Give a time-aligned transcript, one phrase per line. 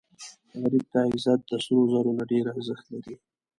[0.61, 3.15] غریب ته عزت د سرو زرو نه ډېر ارزښت لري